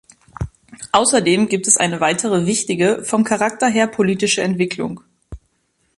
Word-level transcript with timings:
Außerdem 0.93 1.47
gibt 1.47 1.67
es 1.67 1.77
eine 1.77 2.01
weitere 2.01 2.47
wichtige, 2.47 3.03
vom 3.03 3.23
Charakter 3.23 3.67
her 3.67 3.85
politische 3.85 4.41
Entwicklung. 4.41 5.01